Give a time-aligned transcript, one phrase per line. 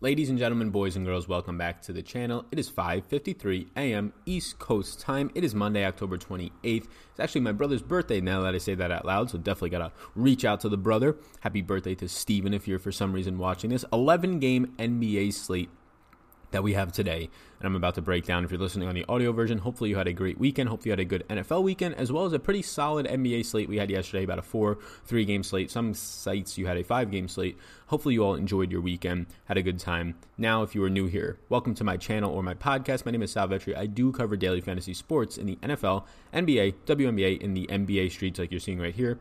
[0.00, 2.44] Ladies and gentlemen, boys and girls, welcome back to the channel.
[2.52, 4.12] It is 5:53 a.m.
[4.26, 5.28] East Coast time.
[5.34, 6.52] It is Monday, October 28th.
[6.62, 9.78] It's actually my brother's birthday now that I say that out loud, so definitely got
[9.78, 11.16] to reach out to the brother.
[11.40, 13.84] Happy birthday to Steven if you're for some reason watching this.
[13.92, 15.70] 11 game NBA slate
[16.50, 18.44] that we have today and I'm about to break down.
[18.44, 20.68] If you're listening on the audio version, hopefully you had a great weekend.
[20.68, 23.68] Hopefully you had a good NFL weekend, as well as a pretty solid NBA slate
[23.68, 25.70] we had yesterday, about a four, three game slate.
[25.70, 27.58] Some sites you had a five game slate.
[27.88, 30.14] Hopefully you all enjoyed your weekend, had a good time.
[30.36, 33.04] Now, if you are new here, welcome to my channel or my podcast.
[33.04, 33.76] My name is Sal Vetri.
[33.76, 38.38] I do cover daily fantasy sports in the NFL, NBA, WNBA, in the NBA streets
[38.38, 39.18] like you're seeing right here.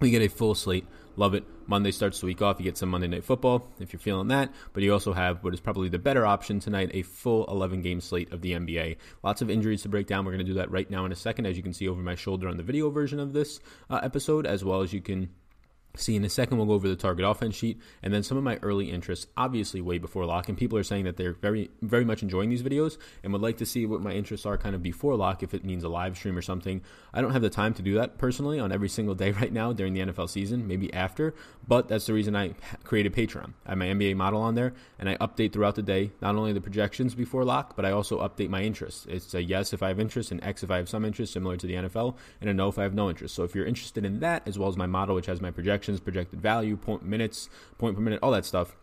[0.00, 0.86] We get a full slate.
[1.16, 1.44] Love it.
[1.66, 2.58] Monday starts the week off.
[2.58, 4.50] You get some Monday Night Football if you're feeling that.
[4.72, 8.00] But you also have what is probably the better option tonight a full 11 game
[8.00, 8.96] slate of the NBA.
[9.22, 10.24] Lots of injuries to break down.
[10.24, 12.00] We're going to do that right now in a second, as you can see over
[12.00, 15.28] my shoulder on the video version of this uh, episode, as well as you can
[15.96, 18.44] See, in a second, we'll go over the target offense sheet and then some of
[18.44, 20.48] my early interests, obviously way before lock.
[20.48, 23.56] And people are saying that they're very, very much enjoying these videos and would like
[23.56, 26.16] to see what my interests are kind of before lock, if it means a live
[26.16, 26.80] stream or something.
[27.12, 29.72] I don't have the time to do that personally on every single day right now
[29.72, 31.34] during the NFL season, maybe after,
[31.66, 32.54] but that's the reason I
[32.84, 33.54] created Patreon.
[33.66, 36.52] I have my NBA model on there and I update throughout the day, not only
[36.52, 39.06] the projections before lock, but I also update my interests.
[39.08, 41.56] It's a yes if I have interest, an X if I have some interest, similar
[41.56, 43.34] to the NFL, and a no if I have no interest.
[43.34, 45.79] So if you're interested in that, as well as my model, which has my projections,
[45.80, 48.76] projections, projected value, point minutes, point per minute, all that stuff.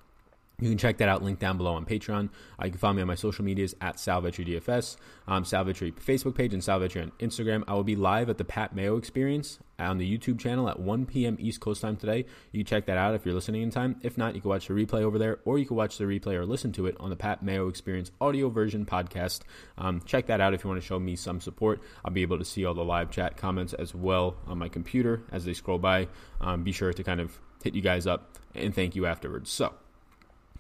[0.60, 2.30] You can check that out, link down below on Patreon.
[2.60, 6.34] Uh, you can follow me on my social medias at Sal Vetri DFS, um, Facebook
[6.34, 7.64] page, and Sal on Instagram.
[7.68, 11.06] I will be live at the Pat Mayo Experience on the YouTube channel at 1
[11.06, 11.38] p.m.
[11.40, 12.26] East Coast time today.
[12.52, 13.98] You can check that out if you're listening in time.
[14.02, 16.34] If not, you can watch the replay over there, or you can watch the replay
[16.34, 19.42] or listen to it on the Pat Mayo Experience audio version podcast.
[19.78, 21.82] Um, check that out if you want to show me some support.
[22.04, 25.22] I'll be able to see all the live chat comments as well on my computer
[25.32, 26.08] as they scroll by.
[26.42, 29.52] Um, be sure to kind of hit you guys up and thank you afterwards.
[29.52, 29.76] So,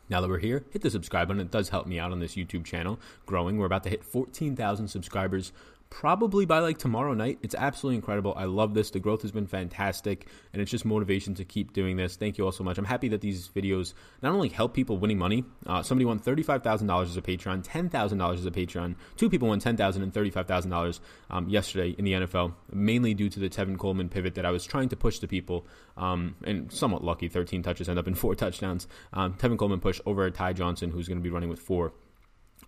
[0.09, 1.41] now that we're here, hit the subscribe button.
[1.41, 3.57] It does help me out on this YouTube channel growing.
[3.57, 5.51] We're about to hit 14,000 subscribers
[5.89, 7.39] probably by like tomorrow night.
[7.41, 8.33] It's absolutely incredible.
[8.35, 8.91] I love this.
[8.91, 12.15] The growth has been fantastic, and it's just motivation to keep doing this.
[12.15, 12.77] Thank you all so much.
[12.77, 15.43] I'm happy that these videos not only help people winning money.
[15.65, 18.95] Uh, somebody won thirty-five thousand dollars as a Patreon, ten thousand dollars as a Patreon.
[19.15, 21.01] Two people won ten thousand and thirty-five thousand um, dollars
[21.47, 24.89] yesterday in the NFL, mainly due to the Tevin Coleman pivot that I was trying
[24.89, 25.65] to push to people.
[25.95, 28.87] Um, and somewhat lucky, 13 touches end up in four touchdowns.
[29.13, 31.93] Um, Tevin Coleman pushed over Ty Johnson, who's going to be running with four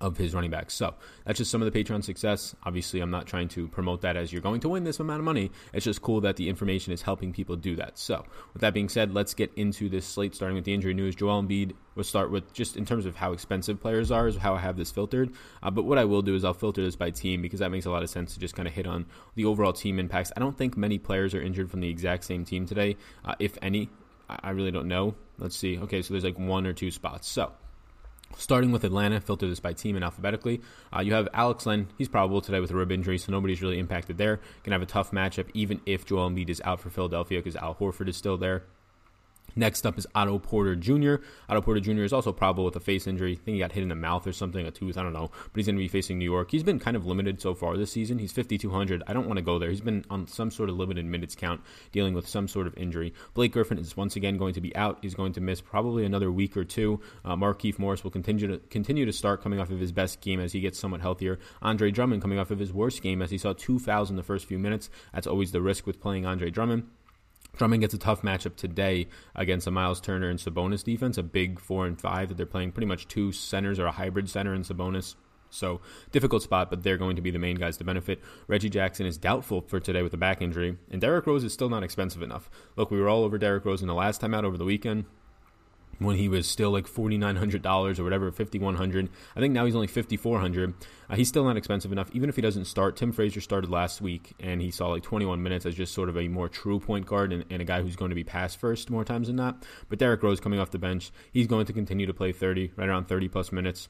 [0.01, 0.73] of his running backs.
[0.73, 0.95] So
[1.25, 2.55] that's just some of the Patreon success.
[2.63, 5.25] Obviously, I'm not trying to promote that as you're going to win this amount of
[5.25, 5.51] money.
[5.73, 7.97] It's just cool that the information is helping people do that.
[7.97, 11.15] So, with that being said, let's get into this slate starting with the injury news.
[11.15, 14.55] Joel Embiid, we'll start with just in terms of how expensive players are, is how
[14.55, 15.33] I have this filtered.
[15.61, 17.85] Uh, but what I will do is I'll filter this by team because that makes
[17.85, 19.05] a lot of sense to just kind of hit on
[19.35, 20.31] the overall team impacts.
[20.35, 22.95] I don't think many players are injured from the exact same team today,
[23.25, 23.89] uh, if any.
[24.29, 25.15] I really don't know.
[25.39, 25.79] Let's see.
[25.79, 27.27] Okay, so there's like one or two spots.
[27.27, 27.51] So,
[28.37, 30.61] Starting with Atlanta, filter this by team and alphabetically.
[30.95, 31.87] Uh, you have Alex Len.
[31.97, 34.37] He's probable today with a rib injury, so nobody's really impacted there.
[34.37, 37.55] Going to have a tough matchup, even if Joel Embiid is out for Philadelphia because
[37.55, 38.63] Al Horford is still there.
[39.59, 41.15] Next up is Otto Porter Jr.
[41.49, 42.03] Otto Porter Jr.
[42.03, 43.33] is also probable with a face injury.
[43.33, 45.31] I think he got hit in the mouth or something, a tooth, I don't know.
[45.31, 46.49] But he's going to be facing New York.
[46.49, 48.19] He's been kind of limited so far this season.
[48.19, 49.03] He's 5,200.
[49.05, 49.69] I don't want to go there.
[49.69, 51.59] He's been on some sort of limited minutes count,
[51.91, 53.13] dealing with some sort of injury.
[53.33, 54.99] Blake Griffin is once again going to be out.
[55.01, 57.01] He's going to miss probably another week or two.
[57.25, 60.39] Uh, Markieff Morris will continue to continue to start coming off of his best game
[60.39, 61.37] as he gets somewhat healthier.
[61.61, 64.23] Andre Drummond coming off of his worst game as he saw two fouls in the
[64.23, 64.89] first few minutes.
[65.13, 66.87] That's always the risk with playing Andre Drummond.
[67.59, 71.59] Drummond gets a tough matchup today against a Miles Turner and Sabonis defense, a big
[71.59, 74.63] four and five that they're playing pretty much two centers or a hybrid center and
[74.63, 75.15] Sabonis.
[75.49, 75.81] So
[76.11, 78.21] difficult spot, but they're going to be the main guys to benefit.
[78.47, 81.69] Reggie Jackson is doubtful for today with a back injury, and Derrick Rose is still
[81.69, 82.49] not expensive enough.
[82.77, 85.03] Look, we were all over Derrick Rose in the last time out over the weekend
[85.99, 89.09] when he was still like forty nine hundred dollars or whatever, fifty one hundred.
[89.35, 90.73] I think now he's only fifty four hundred.
[91.09, 92.95] Uh, he's still not expensive enough, even if he doesn't start.
[92.95, 96.09] Tim Frazier started last week, and he saw like twenty one minutes as just sort
[96.09, 98.55] of a more true point guard and, and, a guy who's going to be pass
[98.55, 99.63] first more times than not.
[99.89, 102.89] But Derrick Rose coming off the bench, he's going to continue to play thirty, right
[102.89, 103.89] around thirty plus minutes.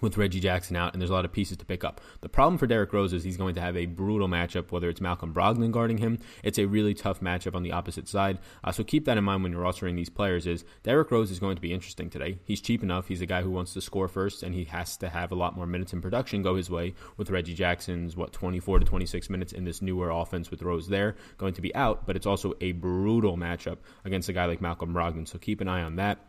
[0.00, 2.00] With Reggie Jackson out, and there's a lot of pieces to pick up.
[2.20, 5.00] The problem for Derrick Rose is he's going to have a brutal matchup, whether it's
[5.00, 6.18] Malcolm Brogdon guarding him.
[6.42, 8.38] It's a really tough matchup on the opposite side.
[8.62, 11.40] Uh, so keep that in mind when you're rostering these players is Derrick Rose is
[11.40, 12.38] going to be interesting today.
[12.44, 13.08] He's cheap enough.
[13.08, 15.56] He's a guy who wants to score first, and he has to have a lot
[15.56, 19.52] more minutes in production go his way with Reggie Jackson's, what, 24 to 26 minutes
[19.52, 22.72] in this newer offense with Rose there, going to be out, but it's also a
[22.72, 25.26] brutal matchup against a guy like Malcolm Brogdon.
[25.26, 26.27] So keep an eye on that.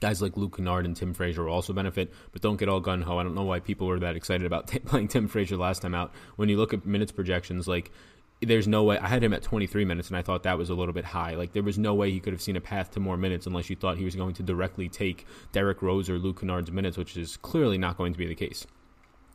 [0.00, 3.02] Guys like Luke Kennard and Tim Frazier will also benefit, but don't get all gun
[3.02, 3.18] ho.
[3.18, 5.94] I don't know why people were that excited about t- playing Tim Frazier last time
[5.94, 6.12] out.
[6.36, 7.92] When you look at minutes projections, like
[8.40, 10.74] there's no way I had him at 23 minutes and I thought that was a
[10.74, 11.34] little bit high.
[11.34, 13.70] Like there was no way he could have seen a path to more minutes unless
[13.70, 17.16] you thought he was going to directly take Derrick Rose or Luke Kennard's minutes, which
[17.16, 18.66] is clearly not going to be the case.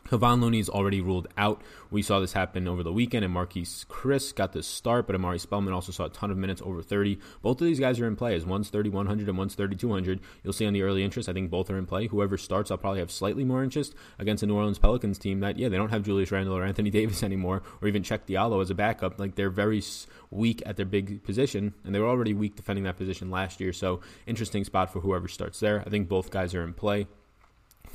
[0.09, 1.61] Kevon Looney is already ruled out.
[1.91, 5.37] We saw this happen over the weekend, and Marquese Chriss got the start, but Omari
[5.37, 7.19] Spellman also saw a ton of minutes over 30.
[7.41, 10.21] Both of these guys are in play as one's 3,100 and one's 3,200.
[10.43, 12.07] You'll see on the early interest, I think both are in play.
[12.07, 15.57] Whoever starts, I'll probably have slightly more interest against the New Orleans Pelicans team that,
[15.57, 18.69] yeah, they don't have Julius Randle or Anthony Davis anymore, or even Cheick Diallo as
[18.69, 19.19] a backup.
[19.19, 19.83] Like they're very
[20.31, 23.73] weak at their big position, and they were already weak defending that position last year.
[23.73, 25.83] So interesting spot for whoever starts there.
[25.85, 27.07] I think both guys are in play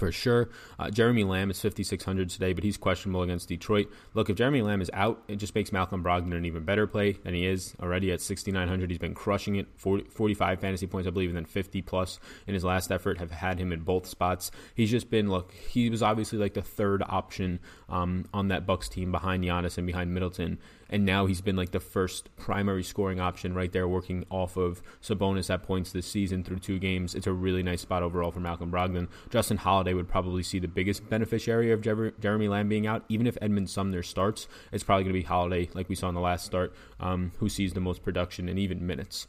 [0.03, 0.49] for sure.
[0.81, 3.89] Uh, Jeremy Lamb is 5,600 today, but he's questionable against Detroit.
[4.15, 7.13] Look, if Jeremy Lamb is out, it just makes Malcolm Brogdon an even better play
[7.13, 8.91] than he is already at 6,900.
[8.91, 12.19] He's been crushing it, 40, 45 fantasy points, I believe, and then 50 plus
[12.49, 13.19] in his last effort.
[13.19, 14.51] Have had him in both spots.
[14.75, 15.53] He's just been look.
[15.53, 19.87] He was obviously like the third option um, on that Bucks team behind Giannis and
[19.87, 20.59] behind Middleton
[20.93, 24.83] and now he's been like the first primary scoring option right there, working off of
[25.03, 27.15] Sabonis at points this season through two games.
[27.15, 29.09] It's a really nice spot overall for Malcolm Brogdon.
[29.31, 33.05] Justin Holiday would probably see the biggest beneficiary of Jeremy Lamb being out.
[33.09, 36.15] Even if Edmund Sumner starts, it's probably going to be Holiday, like we saw in
[36.15, 39.27] the last start, um, who sees the most production and even minutes.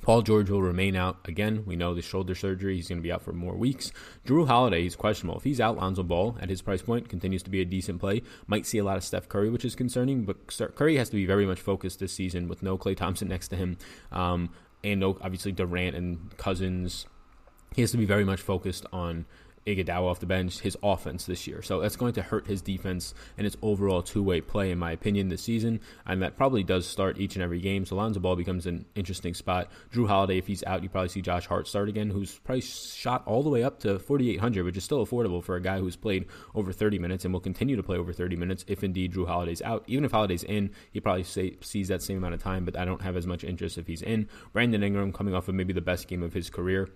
[0.00, 1.62] Paul George will remain out again.
[1.64, 2.74] We know the shoulder surgery.
[2.74, 3.92] He's going to be out for more weeks.
[4.26, 5.38] Jrue Holiday, he's questionable.
[5.38, 8.22] If he's out, Lonzo Ball at his price point continues to be a decent play.
[8.48, 10.38] Might see a lot of Steph Curry, which is concerning, but
[10.74, 13.56] Curry has to be very much focused this season with no Klay Thompson next to
[13.56, 13.78] him.
[14.10, 14.50] Um,
[14.82, 17.06] and no, obviously, Durant and Cousins.
[17.74, 19.24] He has to be very much focused on
[19.66, 21.62] Iguodala off the bench, his offense this year.
[21.62, 25.28] So that's going to hurt his defense and its overall two-way play, in my opinion,
[25.28, 25.80] this season.
[26.06, 27.86] And that probably does start each and every game.
[27.86, 29.70] So Lonzo Ball becomes an interesting spot.
[29.92, 33.22] Jrue Holiday, if he's out, you probably see Josh Hart start again, who's probably shot
[33.26, 36.26] all the way up to 4,800, which is still affordable for a guy who's played
[36.54, 39.62] over 30 minutes and will continue to play over 30 minutes if indeed Jrue Holiday's
[39.62, 39.84] out.
[39.86, 42.84] Even if Holiday's in, he probably say, sees that same amount of time, but I
[42.84, 44.28] don't have as much interest if he's in.
[44.52, 46.88] Brandon Ingram coming off of maybe the best game of his career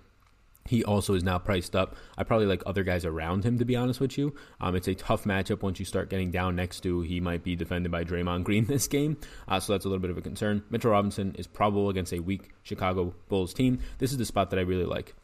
[0.67, 1.97] he also is now priced up.
[2.17, 4.35] I probably like other guys around him, to be honest with you.
[4.61, 7.03] Um, it's a tough matchup once you start getting down next to.
[7.03, 9.17] He might be defended by Draymond Green this game,
[9.49, 10.63] uh, so that's a little bit of a concern.
[10.71, 13.81] Mitchell Robinson is probable against a weak Chicago Bulls team.
[13.99, 15.15] This is the spot that I really like.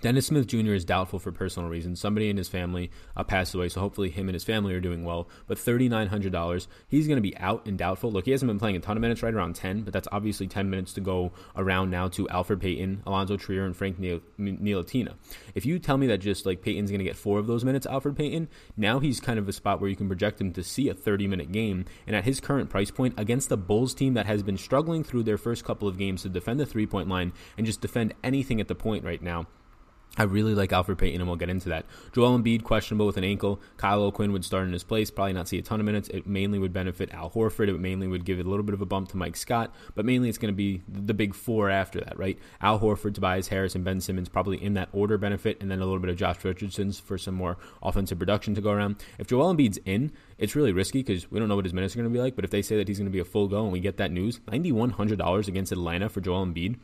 [0.00, 0.72] Dennis Smith Jr.
[0.72, 2.00] is doubtful for personal reasons.
[2.00, 5.04] Somebody in his family uh, passed away, so hopefully him and his family are doing
[5.04, 5.28] well.
[5.46, 8.10] But $3,900, he's going to be out and doubtful.
[8.10, 10.48] Look, he hasn't been playing a ton of minutes, right around 10, but that's obviously
[10.48, 15.14] 10 minutes to go around now to Elfrid Payton, Alonzo Trier, and Frank Ntilikina.
[15.54, 17.86] If you tell me that just like Payton's going to get four of those minutes,
[17.86, 20.88] Elfrid Payton, now he's kind of a spot where you can project him to see
[20.88, 21.84] a 30 minute game.
[22.06, 25.22] And at his current price point, against the Bulls team that has been struggling through
[25.24, 28.60] their first couple of games to defend the three point line and just defend anything
[28.60, 29.46] at the point right now,
[30.18, 31.86] I really like Elfrid Payton, and we'll get into that.
[32.12, 33.62] Joel Embiid, questionable with an ankle.
[33.78, 36.10] Kyle O'Quinn would start in his place, probably not see a ton of minutes.
[36.10, 37.68] It mainly would benefit Al Horford.
[37.68, 40.04] It mainly would give it a little bit of a bump to Mike Scott, but
[40.04, 42.38] mainly it's going to be the big four after that, right?
[42.60, 45.84] Al Horford, Tobias Harris, and Ben Simmons probably in that order benefit, and then a
[45.86, 48.96] little bit of Josh Richardson's for some more offensive production to go around.
[49.18, 52.00] If Joel Embiid's in, it's really risky because we don't know what his minutes are
[52.00, 53.48] going to be like, but if they say that he's going to be a full
[53.48, 56.76] go and we get that news, $9,100 against Atlanta for Joel Embiid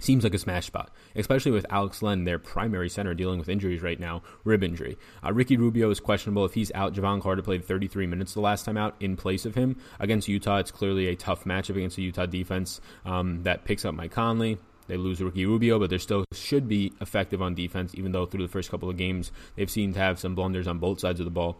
[0.00, 3.82] Seems like a smash spot, especially with Alex Len, their primary center, dealing with injuries
[3.82, 4.96] right now, rib injury.
[5.24, 6.44] Uh, Ricky Rubio is questionable.
[6.44, 9.56] If he's out, Jevon Carter played 33 minutes the last time out in place of
[9.56, 9.76] him.
[9.98, 13.94] Against Utah, it's clearly a tough matchup against a Utah defense um, that picks up
[13.94, 14.58] Mike Conley.
[14.86, 18.46] They lose Ricky Rubio, but they still should be effective on defense, even though through
[18.46, 21.24] the first couple of games they've seemed to have some blunders on both sides of
[21.24, 21.58] the ball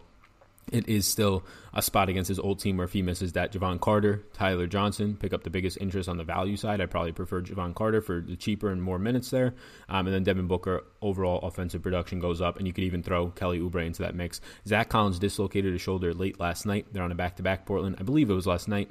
[0.71, 3.79] it is still a spot against his old team where if he misses that, Jevon
[3.79, 6.81] Carter, Tyler Johnson pick up the biggest interest on the value side.
[6.81, 9.53] I probably prefer Jevon Carter for the cheaper and more minutes there.
[9.87, 13.29] Um, and then Devin Booker, overall offensive production goes up, and you could even throw
[13.29, 14.41] Kelly Oubre into that mix.
[14.67, 16.87] Zach Collins dislocated his shoulder late last night.
[16.91, 17.97] They're on a back to back Portland.
[17.99, 18.89] I believe it was last night.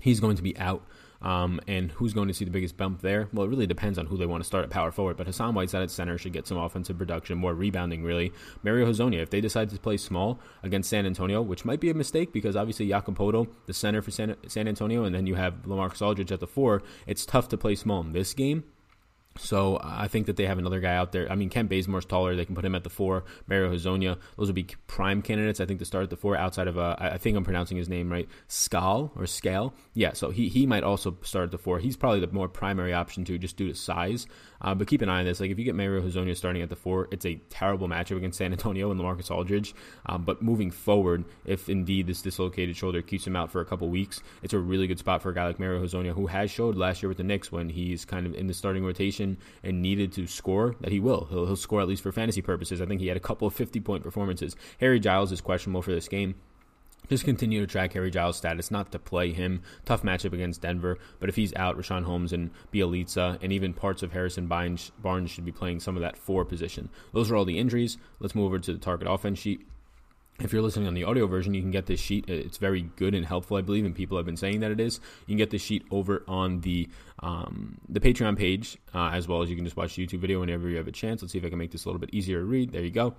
[0.00, 0.84] He's going to be out
[1.22, 3.28] um, and who's going to see the biggest bump there?
[3.32, 5.16] Well, it really depends on who they want to start at power forward.
[5.16, 8.32] But Hassan Whiteside at center should get some offensive production, more rebounding, really.
[8.62, 11.94] Mario Hezonja, if they decide to play small against San Antonio, which might be a
[11.94, 15.62] mistake because obviously Jakob Poeltl, the center for San, San Antonio, and then you have
[15.66, 18.64] LaMarcus Aldridge at the four, it's tough to play small in this game
[19.42, 21.30] So I think that they have another guy out there.
[21.30, 22.36] I mean, Kent Bazemore's taller.
[22.36, 23.24] They can put him at the four.
[23.46, 24.18] Mario Hezonja.
[24.36, 26.96] Those would be prime candidates, I think, to start at the four outside of, uh,
[26.98, 29.74] I think I'm pronouncing his name right, Skal or Scale.
[29.94, 31.78] Yeah, so he, he might also start at the four.
[31.78, 34.26] He's probably the more primary option, too, just due to size.
[34.60, 35.40] Uh, but keep an eye on this.
[35.40, 38.38] Like, if you get Mario Hezonja starting at the four, it's a terrible matchup against
[38.38, 39.74] San Antonio and LaMarcus Aldridge.
[40.04, 43.88] Um, but moving forward, if indeed this dislocated shoulder keeps him out for a couple
[43.88, 46.76] weeks, it's a really good spot for a guy like Mario Hezonja, who has showed
[46.76, 49.29] last year with the Knicks when he's kind of in the starting rotation
[49.62, 51.26] and needed to score, that he will.
[51.30, 52.80] He'll, he'll score at least for fantasy purposes.
[52.80, 54.56] I think he had a couple of 50 point performances.
[54.80, 56.34] Harry Giles is questionable for this game
[57.10, 59.62] just continue to track Harry Giles' status, not to play him.
[59.84, 64.02] Tough matchup against Denver, but if he's out, Richaun Holmes and Bjelica and even parts
[64.02, 64.92] of Harrison Barnes
[65.26, 66.88] should be playing some of that four position.
[67.12, 67.98] Those are all the injuries.
[68.20, 69.66] Let's move over to the target offense sheet.
[70.40, 72.28] If you're listening on the audio version, you can get this sheet.
[72.28, 74.98] It's very good and helpful, I believe, and people have been saying that it is.
[75.26, 76.88] You can get this sheet over on the
[77.22, 80.40] um, the Patreon page, uh, as well as you can just watch the YouTube video
[80.40, 81.20] whenever you have a chance.
[81.20, 82.72] Let's see if I can make this a little bit easier to read.
[82.72, 83.14] There you go.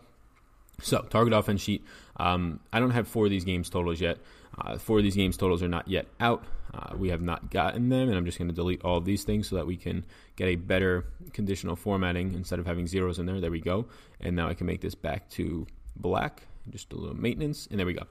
[0.82, 1.86] So, target offense sheet.
[2.18, 4.18] Um, I don't have four of these games totals yet.
[4.58, 6.44] Uh, four of these games totals are not yet out.
[6.74, 9.24] Uh, we have not gotten them, and I'm just going to delete all of these
[9.24, 10.06] things so that we can
[10.38, 13.40] get a better conditional formatting instead of having zeros in there.
[13.40, 13.86] There we go.
[14.20, 16.48] And now I can make this back to black.
[16.70, 18.06] Just a little maintenance, and there we go.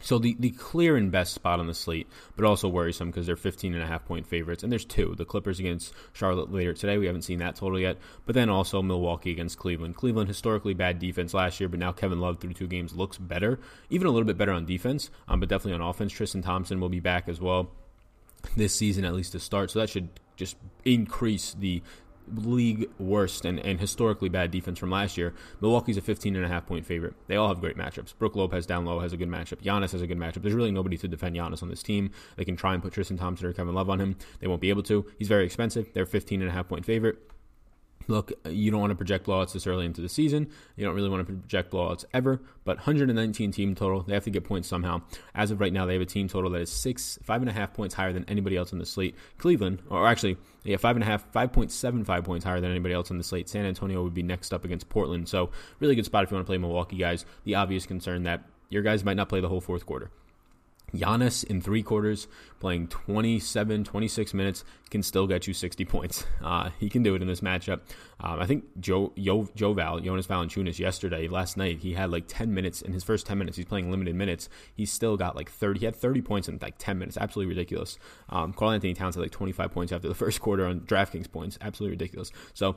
[0.00, 2.06] So the, the clear and best spot on the slate,
[2.36, 4.62] but also worrisome because they're 15 and a half point favorites.
[4.62, 5.14] And there's two.
[5.16, 6.98] The Clippers against Charlotte later today.
[6.98, 7.98] We haven't seen that total yet.
[8.24, 9.96] But then also Milwaukee against Cleveland.
[9.96, 13.58] Cleveland historically bad defense last year, but now Kevin Love through two games looks better.
[13.90, 16.12] Even a little bit better on defense, um, but definitely on offense.
[16.12, 17.72] Tristan Thompson will be back as well
[18.56, 19.70] this season at least to start.
[19.70, 21.82] So that should just increase the
[22.34, 25.34] league worst and, and historically bad defense from last year.
[25.60, 27.14] Milwaukee's a 15 and a half point favorite.
[27.26, 28.14] They all have great matchups.
[28.18, 29.62] Brook Lopez down low has a good matchup.
[29.62, 30.42] Giannis has a good matchup.
[30.42, 32.10] There's really nobody to defend Giannis on this team.
[32.36, 34.16] They can try and put Tristan Thompson or Kevin Love on him.
[34.40, 35.06] They won't be able to.
[35.18, 35.88] He's very expensive.
[35.92, 37.18] They're 15 and a half point favorite
[38.08, 40.50] look, you don't want to project blowouts this early into the season.
[40.76, 44.02] You don't really want to project blowouts ever, but 119 team total.
[44.02, 45.02] They have to get points somehow.
[45.34, 47.52] As of right now, they have a team total that is six, five and a
[47.52, 49.14] half points higher than anybody else on the slate.
[49.36, 53.18] Cleveland, or actually, yeah, five and a half, 5.75 points higher than anybody else on
[53.18, 53.48] the slate.
[53.48, 55.28] San Antonio would be next up against Portland.
[55.28, 57.24] So, really good spot if you want to play Milwaukee guys.
[57.44, 60.10] The obvious concern that your guys might not play the whole fourth quarter.
[60.94, 62.28] Giannis in three quarters,
[62.60, 66.24] playing 27, 26 minutes, can still get you 60 points.
[66.48, 67.80] Uh, he can do it in this matchup.
[68.20, 72.24] Um, I think Joe, Joe, Joe Val, Jonas Valanciunas yesterday, last night, he had like
[72.26, 73.56] 10 minutes in his first 10 minutes.
[73.58, 74.48] He's playing limited minutes.
[74.74, 75.80] He still got like 30.
[75.80, 77.18] He had 30 points in like 10 minutes.
[77.18, 77.98] Absolutely ridiculous.
[78.30, 81.58] Um, Karl-Anthony Towns had like 25 points after the first quarter on DraftKings points.
[81.60, 82.32] Absolutely ridiculous.
[82.54, 82.76] So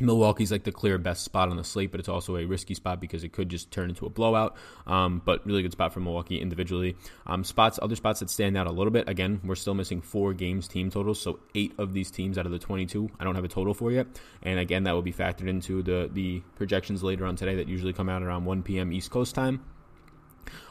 [0.00, 3.00] Milwaukee's like the clear best spot on the slate, but it's also a risky spot
[3.00, 4.56] because it could just turn into a blowout.
[4.86, 6.96] Um, but really good spot for Milwaukee individually.
[7.26, 9.08] Um, spots, other spots that stand out a little bit.
[9.08, 12.52] Again, we're still missing four games team totals, so eight of these teams out of
[12.52, 14.06] the 22, I don't have a total for yet.
[14.42, 17.92] And again, that will be factored into the the projections later on today that usually
[17.92, 18.92] come out around 1 p.m.
[18.92, 19.60] East Coast time.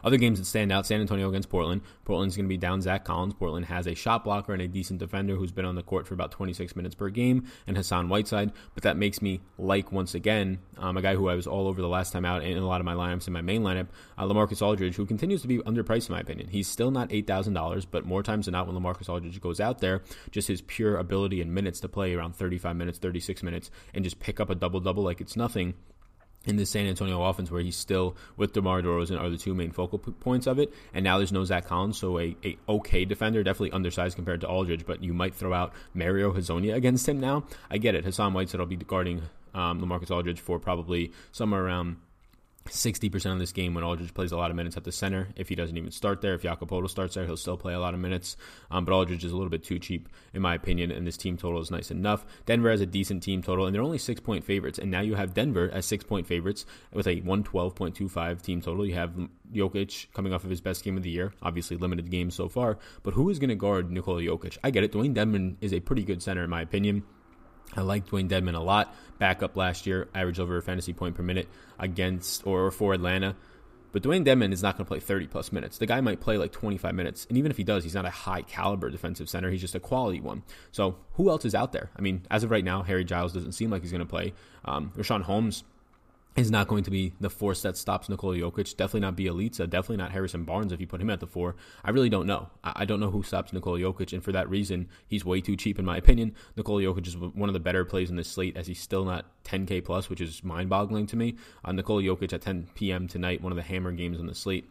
[0.03, 1.81] Other games that stand out: San Antonio against Portland.
[2.05, 3.33] Portland's going to be down Zach Collins.
[3.33, 6.13] Portland has a shot blocker and a decent defender who's been on the court for
[6.13, 8.51] about 26 minutes per game, and Hassan Whiteside.
[8.73, 11.81] But that makes me like once again um, a guy who I was all over
[11.81, 13.87] the last time out in a lot of my lineups in my main lineup,
[14.17, 16.49] uh, LaMarcus Aldridge, who continues to be underpriced in my opinion.
[16.49, 19.59] He's still not eight thousand dollars, but more times than not, when LaMarcus Aldridge goes
[19.59, 20.01] out there,
[20.31, 24.19] just his pure ability and minutes to play around 35 minutes, 36 minutes, and just
[24.19, 25.73] pick up a double double like it's nothing
[26.45, 29.71] in the San Antonio offense, where he's still with DeMar DeRozan, are the two main
[29.71, 30.73] focal p- points of it.
[30.93, 34.47] And now there's no Zach Collins, so a, a okay defender, definitely undersized compared to
[34.47, 37.45] Aldridge, but you might throw out Mario Hezonja against him now.
[37.69, 38.03] I get it.
[38.03, 39.21] Hassan Whiteside will be guarding
[39.53, 41.97] um, LaMarcus Aldridge for probably somewhere around
[42.65, 45.27] 60% of this game when Aldridge plays a lot of minutes at the center.
[45.35, 47.93] If he doesn't even start there, if Jakob starts there, he'll still play a lot
[47.93, 48.37] of minutes.
[48.71, 51.37] Um, but Aldridge is a little bit too cheap, in my opinion, and this team
[51.37, 52.25] total is nice enough.
[52.45, 54.79] Denver has a decent team total, and they're only six point favorites.
[54.79, 58.85] And now you have Denver as six point favorites with a 112.25 team total.
[58.85, 59.13] You have
[59.51, 62.77] Jokic coming off of his best game of the year, obviously limited games so far.
[63.03, 64.57] But who is going to guard Nikola Jokic?
[64.63, 64.93] I get it.
[64.93, 67.03] Dewayne Dedmon is a pretty good center, in my opinion.
[67.75, 68.95] I like Dewayne Dedmon a lot.
[69.19, 71.47] Backup last year, average over a fantasy point per minute
[71.79, 73.35] against or for Atlanta.
[73.93, 75.77] But Dewayne Dedmon is not going to play 30 plus minutes.
[75.77, 77.27] The guy might play like 25 minutes.
[77.29, 79.51] And even if he does, he's not a high caliber defensive center.
[79.51, 80.41] He's just a quality one.
[80.71, 81.91] So who else is out there?
[81.95, 84.33] I mean, as of right now, Harry Giles doesn't seem like he's going to play.
[84.65, 85.63] Um, Richaun Holmes
[86.35, 88.75] is not going to be the force that stops Nikola Jokic.
[88.75, 89.69] Definitely not Bjelica.
[89.69, 91.55] Definitely not Harrison Barnes if you put him at the four.
[91.83, 92.49] I really don't know.
[92.63, 95.77] I don't know who stops Nikola Jokic, and for that reason, he's way too cheap
[95.77, 96.33] in my opinion.
[96.57, 99.25] Nikola Jokic is one of the better plays in this slate as he's still not
[99.45, 101.35] 10K plus, which is mind boggling to me.
[101.63, 103.07] Uh, Nikola Jokic at 10 p.m.
[103.07, 104.69] tonight, one of the hammer games on the slate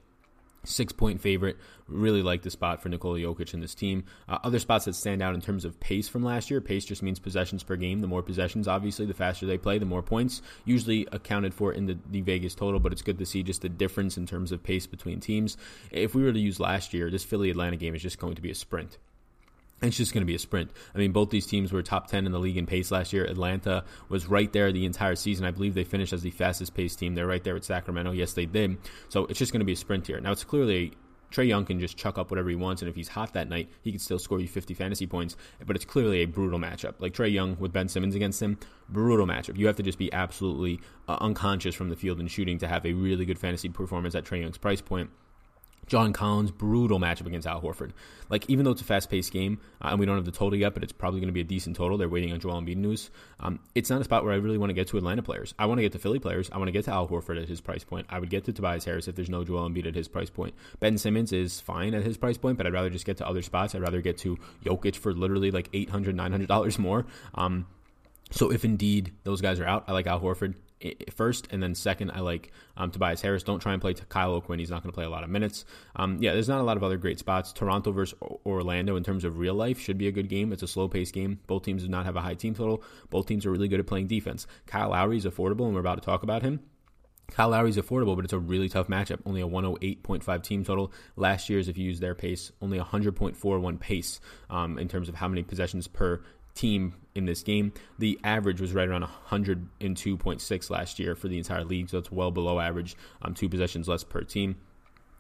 [0.64, 1.57] Six point favorite.
[1.88, 4.04] Really like the spot for Nikola Jokic in this team.
[4.28, 6.61] Uh, other spots that stand out in terms of pace from last year.
[6.61, 8.00] Pace just means possessions per game.
[8.00, 10.40] The more possessions, obviously, the faster they play, the more points.
[10.64, 13.69] Usually accounted for in the, the Vegas total, but it's good to see just the
[13.69, 15.57] difference in terms of pace between teams.
[15.90, 18.42] If we were to use last year, this Philly Atlanta game is just going to
[18.42, 18.99] be a sprint.
[19.83, 20.71] It's just going to be a sprint.
[20.95, 23.25] I mean, both these teams were top 10 in the league in pace last year.
[23.25, 25.45] Atlanta was right there the entire season.
[25.45, 27.15] I believe they finished as the fastest paced team.
[27.15, 28.12] They're right there with Sacramento.
[28.12, 28.79] Yes, they did.
[29.09, 30.21] So it's just going to be a sprint here.
[30.21, 30.93] Now, it's clearly
[31.33, 33.71] Trae Young can just chuck up whatever he wants, and if he's hot that night,
[33.81, 35.37] he can still score you 50 fantasy points.
[35.67, 36.95] But it's clearly a brutal matchup.
[36.99, 38.59] Like Trae Young with Ben Simmons against him,
[38.89, 39.57] brutal matchup.
[39.57, 42.85] You have to just be absolutely uh, unconscious from the field and shooting to have
[42.85, 45.11] a really good fantasy performance at Trae Young's price point.
[45.92, 47.90] John Collins, brutal matchup against Al Horford.
[48.30, 50.58] Like, even though it's a fast paced game, uh, and we don't have the total
[50.58, 51.99] yet, but it's probably going to be a decent total.
[51.99, 53.11] They're waiting on Joel Embiid news.
[53.40, 55.52] Um, it's not a spot where I really want to get to Atlanta players.
[55.58, 56.49] I want to get to Philly players.
[56.50, 58.06] I want to get to Al Horford at his price point.
[58.08, 60.54] I would get to Tobias Harris if there's no Joel Embiid at his price point.
[60.80, 63.42] Ben Simmons is fine at his price point, but I'd rather just get to other
[63.42, 63.75] spots.
[63.75, 67.04] I'd rather get to Jokic for literally like $800, $900 more.
[67.34, 67.66] Um,
[68.30, 70.54] so if indeed those guys are out, I like Al Horford
[71.15, 73.43] first, and then second, I like um, Tobias Harris.
[73.43, 75.65] Don't try and play Kyle O'Quinn; he's not going to play a lot of minutes.
[75.97, 77.53] Um, yeah, there's not a lot of other great spots.
[77.53, 80.53] Toronto versus Orlando in terms of real life should be a good game.
[80.53, 81.41] It's a slow paced game.
[81.47, 82.83] Both teams do not have a high team total.
[83.11, 84.47] Both teams are really good at playing defense.
[84.67, 86.61] Kyle Lowry is affordable, and we're about to talk about him.
[87.33, 89.21] Kyle Lowry's affordable, but it's a really tough matchup.
[89.25, 90.93] Only a 108.5 team total.
[91.17, 94.21] Last year's, if you use their pace, only 100.41 pace
[94.51, 96.21] um, in terms of how many possessions per
[96.55, 97.73] team in this game.
[97.99, 102.31] The average was right around 102.6 last year for the entire league, so it's well
[102.31, 102.97] below average.
[103.23, 104.57] Um, two possessions less per team.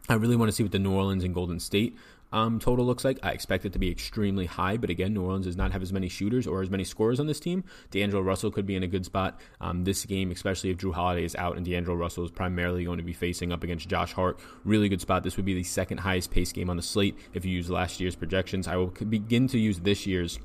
[0.08, 1.96] I really want to see what the New Orleans and Golden State
[2.32, 3.18] um, total looks like.
[3.22, 5.92] I expect it to be extremely high, but again, New Orleans does not have as
[5.92, 7.64] many shooters or as many scorers on this team.
[7.90, 11.24] D'Angelo Russell could be in a good spot um, this game, especially if Jrue Holiday
[11.24, 14.40] is out and D'Angelo Russell is primarily going to be facing up against Josh Hart.
[14.64, 15.22] Really good spot.
[15.22, 18.00] This would be the second highest pace game on the slate if you use last
[18.00, 18.66] year's projections.
[18.66, 20.38] I will begin to use this year's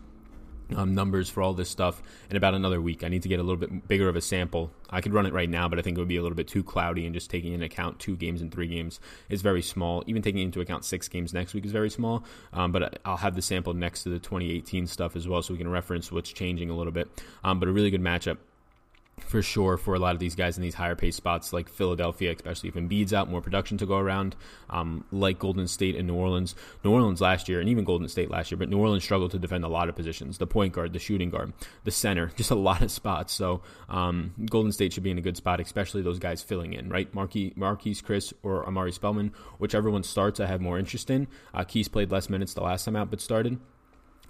[0.75, 3.03] um, numbers for all this stuff in about another week.
[3.03, 4.71] I need to get a little bit bigger of a sample.
[4.89, 6.47] I could run it right now, but I think it would be a little bit
[6.47, 10.03] too cloudy, and just taking into account two games and three games is very small.
[10.07, 12.23] Even taking into account six games next week is very small.
[12.53, 15.57] Um, but I'll have the sample next to the 2018 stuff as well, so we
[15.57, 17.07] can reference what's changing a little bit.
[17.43, 18.37] Um, but a really good matchup
[19.19, 22.31] for sure for a lot of these guys in these higher pace spots like Philadelphia,
[22.31, 24.35] especially if Embiid's out, more production to go around.
[24.69, 26.55] Um, like Golden State and New Orleans.
[26.83, 29.39] New Orleans last year, and even Golden State last year, but New Orleans struggled to
[29.39, 31.53] defend a lot of positions: the point guard, the shooting guard,
[31.83, 33.33] the center, just a lot of spots.
[33.33, 36.89] So um, Golden State should be in a good spot, especially those guys filling in,
[36.89, 37.13] right?
[37.13, 41.27] Marquis, Marquese Chriss or Omari Spellman, whichever one starts, I have more interest in.
[41.53, 43.59] Uh, Keys played less minutes the last time out, but started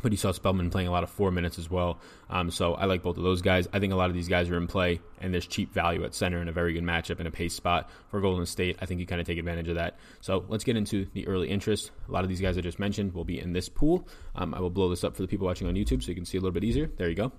[0.02, 2.00] but he saw Spellman playing a lot of four minutes as well.
[2.30, 3.68] Um, so I like both of those guys.
[3.74, 6.14] I think a lot of these guys are in play, and there's cheap value at
[6.14, 8.78] center and a very good matchup in a pace spot for Golden State.
[8.82, 9.98] I think you kind of take advantage of that.
[10.22, 11.92] So let's get into the early interest.
[12.08, 14.08] A lot of these guys I just mentioned will be in this pool.
[14.36, 16.26] Um, I will blow this up for the people watching on YouTube so you can
[16.26, 16.90] see a little bit easier.
[16.98, 17.32] There you go.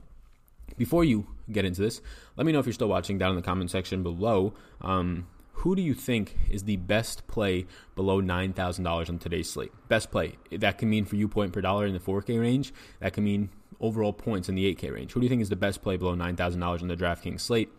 [0.76, 2.00] Before you get into this,
[2.36, 4.54] let me know if you're still watching down in the comment section below.
[4.80, 5.26] Um,
[5.58, 7.66] who do you think is the best play
[7.96, 9.72] below $9,000 on today's slate?
[9.88, 10.34] Best play.
[10.52, 12.72] That can mean for you point per dollar in the 4K range.
[13.00, 15.12] That can mean overall points in the 8K range.
[15.12, 17.70] Who do you think is the best play below $9,000 on the DraftKings slate?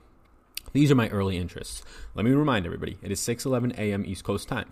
[0.74, 1.82] These are my early interests.
[2.16, 4.06] Let me remind everybody it is 6:11 a.m.
[4.06, 4.72] East Coast time.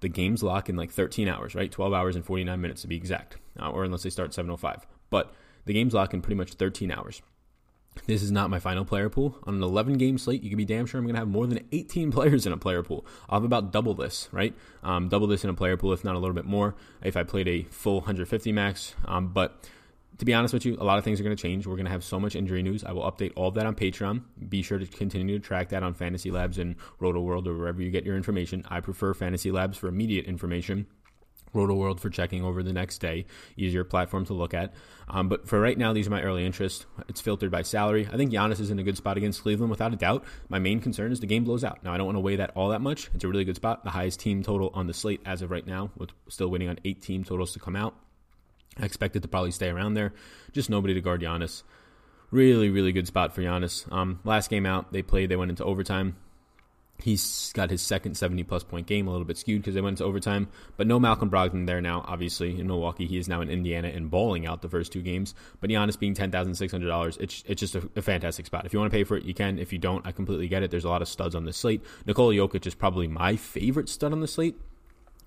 [0.00, 1.70] The games lock in like 13 hours, right?
[1.70, 4.86] 12 hours and 49 minutes to be exact, uh, or unless they start 7:05.
[5.10, 5.34] But
[5.66, 7.20] the games lock in pretty much 13 hours.
[8.06, 9.38] This is not my final player pool.
[9.44, 11.46] On an 11 game slate, you can be damn sure I'm going to have more
[11.46, 13.06] than 18 players in a player pool.
[13.28, 14.54] I'll have about double this, right?
[14.82, 17.22] Um, double this in a player pool, if not a little bit more, if I
[17.22, 18.94] played a full 150 max.
[19.04, 19.64] Um, but
[20.18, 21.66] to be honest with you, a lot of things are going to change.
[21.66, 22.82] We're going to have so much injury news.
[22.82, 24.22] I will update all of that on Patreon.
[24.48, 27.90] Be sure to continue to track that on Fantasy Labs and Rotoworld or wherever you
[27.90, 28.64] get your information.
[28.68, 30.86] I prefer Fantasy Labs for immediate information.
[31.54, 33.26] Rotoworld for checking over the next day.
[33.56, 34.74] Easier platform to look at.
[35.08, 36.86] Um, but for right now, these are my early interests.
[37.08, 38.08] It's filtered by salary.
[38.12, 40.24] I think Giannis is in a good spot against Cleveland without a doubt.
[40.48, 41.82] My main concern is the game blows out.
[41.82, 43.10] Now, I don't want to weigh that all that much.
[43.14, 43.84] It's a really good spot.
[43.84, 46.78] The highest team total on the slate as of right now, with still waiting on
[46.84, 47.94] eight team totals to come out.
[48.78, 50.12] I expect it to probably stay around there.
[50.52, 51.62] Just nobody to guard Giannis.
[52.30, 53.90] Really, really good spot for Giannis.
[53.90, 56.16] Um, last game out, they played, they went into overtime.
[57.00, 59.94] He's got his second 70 plus point game, a little bit skewed because they went
[59.94, 60.48] into overtime.
[60.76, 63.06] But no Malcolm Brogdon there now, obviously, in Milwaukee.
[63.06, 65.34] He is now in Indiana and bowling out the first two games.
[65.60, 68.66] But Giannis being $10,600, it's, it's just a, a, fantastic spot.
[68.66, 69.58] If you want to pay for it, you can.
[69.60, 70.72] If you don't, I completely get it.
[70.72, 71.84] There's a lot of studs on the slate.
[72.04, 74.56] Nikola Jokic is probably my favorite stud on the slate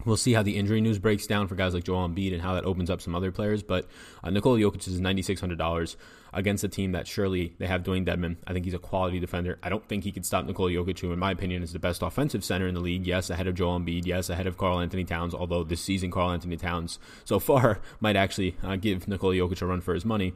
[0.06, 2.56] We'll see how the injury news breaks down for guys like Joel Embiid and how
[2.56, 3.64] that opens up some other players.
[3.64, 3.88] But
[4.24, 5.98] uh, Nikola Jokic is ninety six hundred dollars
[6.34, 8.38] against a team that surely they have Dewayne Dedmon.
[8.48, 9.60] I think he's a quality defender.
[9.62, 12.02] I don't think he could stop Nikola Jokic, who, in my opinion, is the best
[12.02, 13.06] offensive center in the league.
[13.06, 14.06] Yes, ahead of Joel Embiid.
[14.06, 15.34] Yes, ahead of Karl-Anthony Towns.
[15.34, 19.82] Although this season, Karl-Anthony Towns so far might actually uh, give Nikola Jokic a run
[19.82, 20.34] for his money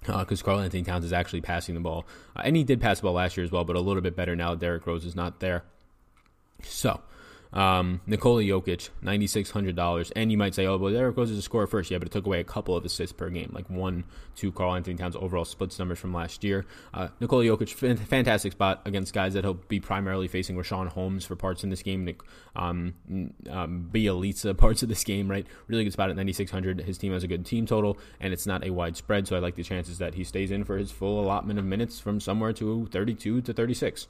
[0.00, 2.06] because uh, Karl-Anthony Towns is actually passing the ball.
[2.36, 4.16] Uh, and he did pass the ball last year as well, but a little bit
[4.16, 4.54] better now.
[4.54, 5.64] Derrick Rose is not there.
[6.62, 7.00] So,
[7.52, 11.30] um, Nikola Jokic, ninety six hundred dollars, and you might say, "Oh, well, Derrick Rose
[11.30, 13.50] is a scorer first, yeah, but it took away a couple of assists per game,
[13.54, 14.04] like one,
[14.34, 14.52] two.
[14.52, 16.66] Karl-Anthony Towns overall splits numbers from last year.
[16.92, 21.36] Uh, Nikola Jokic, fantastic spot against guys that he'll be primarily facing Richaun Holmes for
[21.36, 22.14] parts in this game,
[22.54, 22.94] um,
[23.50, 25.46] um, Bjelica parts of this game, right?
[25.68, 26.80] Really good spot at ninety six hundred.
[26.80, 29.38] His team has a good team total, and it's not a wide spread, so I
[29.38, 32.52] like the chances that he stays in for his full allotment of minutes from somewhere
[32.54, 34.08] to thirty two to thirty six.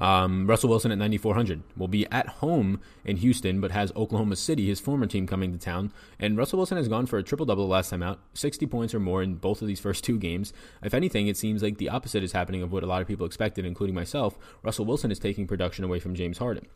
[0.00, 4.66] Um, Russell Wilson at 9,400 will be at home in Houston, but has Oklahoma City,
[4.66, 5.92] his former team, coming to town.
[6.18, 8.94] And Russell Wilson has gone for a triple double the last time out, 60 points
[8.94, 10.52] or more in both of these first two games.
[10.82, 13.26] If anything, it seems like the opposite is happening of what a lot of people
[13.26, 14.38] expected, including myself.
[14.62, 16.66] Russell Wilson is taking production away from James Harden.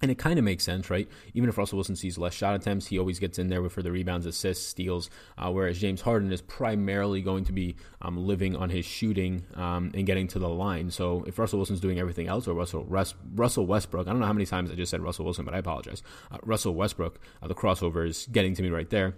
[0.00, 1.08] And it kind of makes sense, right?
[1.34, 3.90] Even if Russell Wilson sees less shot attempts, he always gets in there for the
[3.90, 5.10] rebounds, assists, steals.
[5.36, 9.90] Uh, whereas James Harden is primarily going to be um, living on his shooting um,
[9.94, 10.90] and getting to the line.
[10.90, 14.26] So if Russell Wilson's doing everything else, or Russell Russ, Russell Westbrook, I don't know
[14.26, 16.02] how many times I just said Russell Wilson, but I apologize.
[16.30, 19.14] Uh, Russell Westbrook, uh, the crossover is getting to me right there.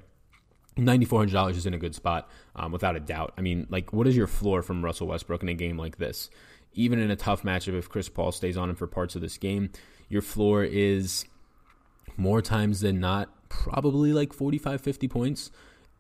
[0.77, 3.35] $9,400 is in a good spot, um, without a doubt.
[3.37, 6.31] I mean, like, what is your floor from Russell Westbrook in a game like this?
[6.73, 9.37] Even in a tough matchup, if Chris Paul stays on him for parts of this
[9.37, 9.71] game,
[10.11, 11.25] your floor is
[12.19, 15.51] more times than not probably like 45, 50 points.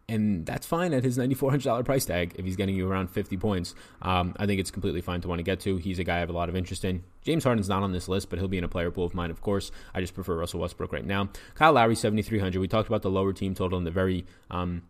[0.09, 3.77] And that's fine at his $9,400 price tag if he's getting you around 50 points.
[4.03, 5.77] Um, I think it's completely fine to want to get to.
[5.77, 7.05] He's a guy I have a lot of interest in.
[7.23, 9.31] James Harden's not on this list, but he'll be in a player pool of mine,
[9.31, 9.70] of course.
[9.94, 11.31] I just prefer Russell Westbrook right now.
[11.55, 12.59] Kyle Lowry, 7,300.
[12.59, 14.83] We talked about the lower team total in the very um,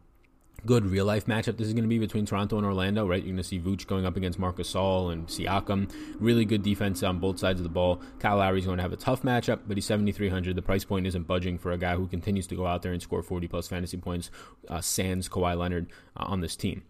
[0.64, 3.22] good real life matchup this is going to be between Toronto and Orlando, right?
[3.22, 5.90] You're going to see Vooch going up against Marcus Gasol and Siakam.
[6.18, 8.00] Really good defense on both sides of the ball.
[8.18, 10.56] Kyle Lowry's going to have a tough matchup, but he's 7,300.
[10.56, 13.02] The price point isn't budging for a guy who continues to go out there and
[13.02, 14.30] score 40 plus fantasy points,
[14.68, 16.82] uh, sans Kawhi Leonard uh, on this team.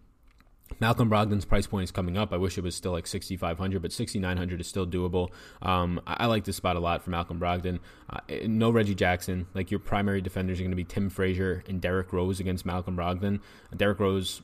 [0.78, 2.32] Malcolm Brogdon's price point is coming up.
[2.32, 5.30] I wish it was still like 6,500, but 6,900 is still doable.
[5.62, 7.80] Um, I, I, like this spot a lot for Malcolm Brogdon.
[8.08, 9.46] Uh, no Reggie Jackson.
[9.52, 12.96] Like your primary defenders are going to be Tim Frazier and Derrick Rose against Malcolm
[12.96, 13.40] Brogdon.
[13.76, 14.42] Derrick Rose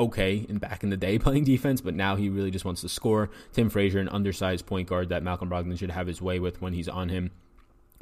[0.00, 2.88] okay in back in the day playing defense, but now he really just wants to
[2.88, 3.30] score.
[3.52, 6.72] Tim Frazier, an undersized point guard that Malcolm Brogdon should have his way with when
[6.72, 7.30] he's on him.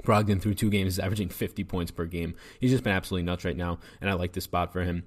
[0.03, 2.35] Brogdon through two games is averaging 50 points per game.
[2.59, 5.05] He's just been absolutely nuts right now, and I like this spot for him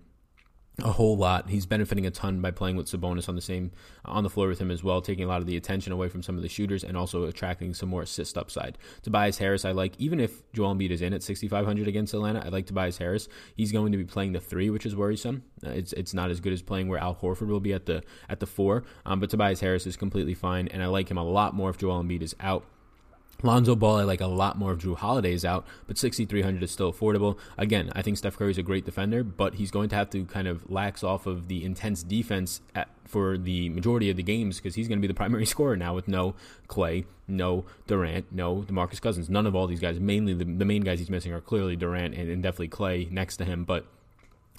[0.82, 1.50] a whole lot.
[1.50, 3.72] He's benefiting a ton by playing with Sabonis on the same
[4.06, 6.24] on the floor with him as well, taking a lot of the attention away from
[6.24, 8.78] some of the shooters and also attracting some more assist upside.
[9.04, 12.50] Tobias Harris, I like even if Joel Embiid is in at 6500 against Atlanta, I
[12.50, 13.28] like Tobias Harris.
[13.56, 15.44] He's going to be playing the 3, which is worrisome.
[15.66, 18.04] Uh, it's it's not as good as playing where Al Horford will be at the
[18.28, 21.24] at the 4, um, but Tobias Harris is completely fine and I like him a
[21.24, 22.66] lot more if Joel Embiid is out.
[23.42, 26.94] Lonzo Ball, I like a lot more of Jrue Holiday's out, but 6,300 is still
[26.94, 27.38] affordable.
[27.58, 30.24] Again, I think Steph Curry is a great defender, but he's going to have to
[30.26, 34.58] kind of lax off of the intense defense at, for the majority of the games
[34.58, 36.36] because he's going to be the primary scorer now with no
[36.68, 39.30] Clay, no Durant, no DeMarcus Cousins.
[39.30, 40.00] None of all these guys.
[40.00, 43.38] Mainly the, the main guys he's missing are clearly Durant and, and definitely Clay next
[43.38, 43.86] to him, but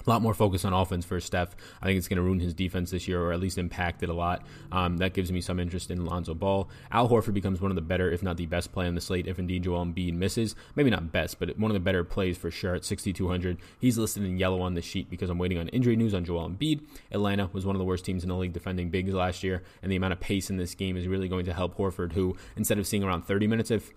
[0.06, 1.56] a lot more focus on offense for Steph.
[1.80, 4.08] I think it's going to ruin his defense this year, or at least impact it
[4.08, 4.44] a lot.
[4.70, 6.68] Um, that gives me some interest in Lonzo Ball.
[6.90, 9.26] Al Horford becomes one of the better, if not the best play on the slate,
[9.26, 10.54] if indeed Joel Embiid misses.
[10.74, 13.58] Maybe not best, but one of the better plays for sure at 6,200.
[13.78, 16.48] He's listed in yellow on the sheet because I'm waiting on injury news on Joel
[16.48, 16.80] Embiid.
[17.10, 19.90] Atlanta was one of the worst teams in the league defending bigs last year, and
[19.90, 22.78] the amount of pace in this game is really going to help Horford, who, instead
[22.78, 23.90] of seeing around 30 minutes of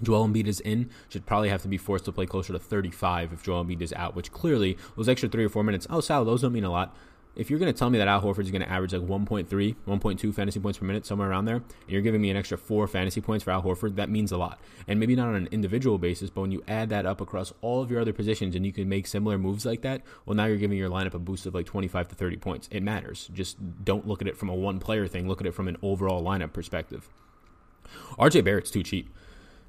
[0.00, 3.32] Joel Embiid is in, should probably have to be forced to play closer to 35
[3.32, 6.24] if Joel Embiid is out, which clearly those extra three or four minutes, oh, Sal,
[6.24, 6.96] those don't mean a lot.
[7.34, 9.46] If you're going to tell me that Al Horford is going to average like 1.3,
[9.48, 12.86] 1.2 fantasy points per minute, somewhere around there, and you're giving me an extra four
[12.86, 14.60] fantasy points for Al Horford, that means a lot.
[14.86, 17.80] And maybe not on an individual basis, but when you add that up across all
[17.80, 20.58] of your other positions and you can make similar moves like that, well, now you're
[20.58, 22.68] giving your lineup a boost of like 25 to 30 points.
[22.70, 23.30] It matters.
[23.32, 25.78] Just don't look at it from a one player thing, look at it from an
[25.80, 27.08] overall lineup perspective.
[28.18, 29.08] RJ Barrett's too cheap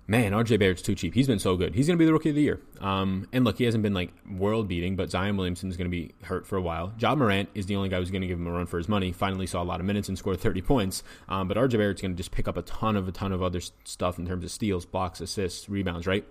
[0.07, 1.13] man, RJ Barrett's too cheap.
[1.13, 1.75] He's been so good.
[1.75, 2.61] He's going to be the rookie of the year.
[2.81, 5.91] Um, and look, he hasn't been like world beating, but Zion Williamson is going to
[5.91, 6.93] be hurt for a while.
[6.99, 8.89] Ja Morant is the only guy who's going to give him a run for his
[8.89, 9.11] money.
[9.11, 11.03] Finally saw a lot of minutes and scored 30 points.
[11.29, 13.41] Um, but RJ Barrett's going to just pick up a ton of a ton of
[13.41, 16.25] other stuff in terms of steals, blocks, assists, rebounds, right?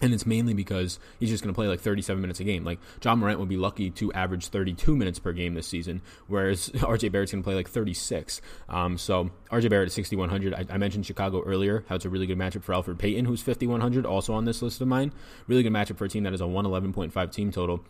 [0.00, 2.64] And it's mainly because he's just going to play like 37 minutes a game.
[2.64, 6.68] Like John Morant would be lucky to average 32 minutes per game this season, whereas
[6.74, 8.40] RJ Barrett's going to play like 36.
[8.68, 10.52] Um, so RJ Barrett at 6,100.
[10.52, 13.40] I, I, mentioned Chicago earlier, how it's a really good matchup for Elfrid Payton, who's
[13.40, 15.12] 5,100, also on this list of mine.
[15.46, 17.84] Really good matchup for a team that is a 111.5 team total.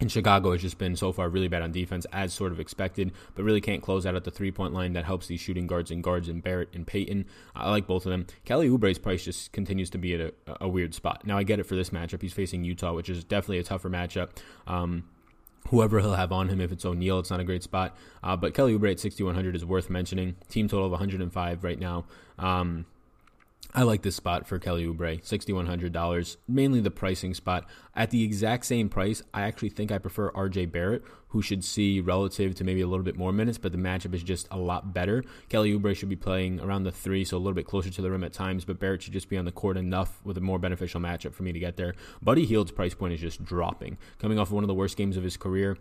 [0.00, 3.12] And Chicago has just been so far really bad on defense, as sort of expected,
[3.34, 4.92] but really can't close out at the three point line.
[4.92, 7.24] That helps these shooting guards and guards and Barrett and Payton.
[7.54, 8.26] I like both of them.
[8.44, 11.26] Kelly Oubre's price just continues to be at a, a, weird spot.
[11.26, 12.22] Now I get it for this matchup.
[12.22, 14.30] He's facing Utah, which is definitely a tougher matchup.
[14.66, 15.04] Um,
[15.68, 16.60] whoever he'll have on him.
[16.60, 17.96] If it's O'Neal, it's not a great spot.
[18.22, 20.36] Uh, but Kelly Oubre at 6,100 is worth mentioning.
[20.48, 22.04] Team total of 105 right now.
[22.38, 22.86] Um,
[23.74, 26.36] I like this spot for Kelly Oubre, $6,100.
[26.48, 27.66] Mainly the pricing spot.
[27.94, 32.00] At the exact same price, I actually think I prefer RJ Barrett, who should see
[32.00, 34.94] relative to maybe a little bit more minutes, but the matchup is just a lot
[34.94, 35.22] better.
[35.50, 38.10] Kelly Oubre should be playing around the three, so a little bit closer to the
[38.10, 40.58] rim at times, but Barrett should just be on the court enough with a more
[40.58, 41.94] beneficial matchup for me to get there.
[42.22, 43.98] Buddy Hield's price point is just dropping.
[44.18, 45.76] Coming off of one of the worst games of his career,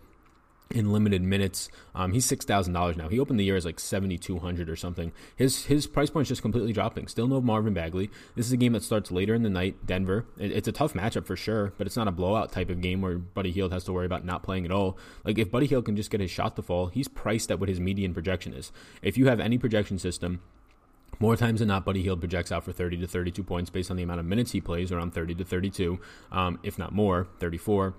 [0.72, 1.70] in limited minutes.
[1.96, 3.08] Um, he's six thousand dollars now.
[3.08, 5.12] He opened the year as like seventy two hundred or something.
[5.36, 7.08] His his price point is just completely dropping.
[7.08, 8.10] Still no Marvin Bagley.
[8.36, 9.86] This is a game that starts later in the night.
[9.86, 10.26] Denver.
[10.38, 13.02] It, it's a tough matchup for sure, but it's not a blowout type of game
[13.02, 14.98] where Buddy Hield has to worry about not playing at all.
[15.24, 17.70] Like if Buddy Hield can just get his shot to fall, he's priced at what
[17.70, 18.72] his median projection is.
[19.02, 20.42] If you have any projection system.
[21.20, 23.98] More times than not, Buddy Hield projects out for 30 to 32 points based on
[23.98, 26.00] the amount of minutes he plays, around 30 to 32,
[26.32, 27.96] um, if not more, 34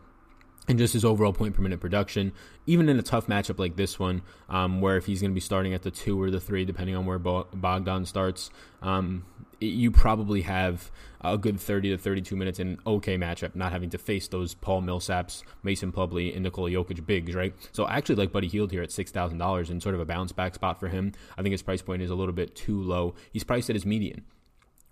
[0.69, 2.33] and just his overall point per minute production,
[2.67, 5.41] even in a tough matchup like this one, um, where if he's going to be
[5.41, 8.51] starting at the two or the three, depending on where Bogdan starts,
[8.83, 9.25] um,
[9.61, 13.91] you probably have a good 30 to 32 minutes in an okay matchup, not having
[13.91, 17.55] to face those Paul Millsaps, Mason Plumlee, and Nikola Jokic bigs, right?
[17.73, 20.55] So I actually like Buddy Hield here at $6,000 and sort of a bounce back
[20.55, 21.13] spot for him.
[21.37, 23.15] I think his price point is a little bit too low.
[23.33, 24.25] He's priced at his median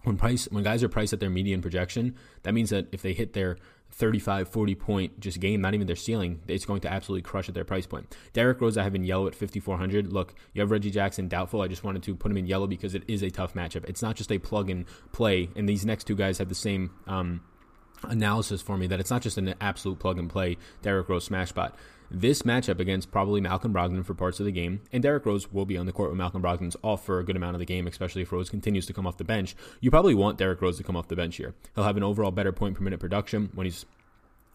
[0.06, 3.12] when price when guys are priced at their median projection, that means that if they
[3.12, 3.56] hit their
[3.96, 7.54] 35, 40 point just game, not even their ceiling, it's going to absolutely crush at
[7.54, 8.14] their price point.
[8.34, 10.12] Derrick Rose, I have in yellow at 5,400.
[10.12, 11.62] Look, you have Reggie Jackson doubtful.
[11.62, 13.84] I just wanted to put him in yellow because it is a tough matchup.
[13.88, 16.90] It's not just a plug and play, and these next two guys have the same
[17.06, 17.40] um,
[18.02, 21.48] analysis for me that it's not just an absolute plug and play Derrick Rose smash
[21.48, 21.74] spot
[22.10, 25.66] this matchup against probably Malcolm Brogdon for parts of the game, and Derrick Rose will
[25.66, 27.86] be on the court when Malcolm Brogdon's off for a good amount of the game,
[27.86, 29.56] especially if Rose continues to come off the bench.
[29.80, 31.54] You probably want Derrick Rose to come off the bench here.
[31.74, 33.86] He'll have an overall better point per minute production when he's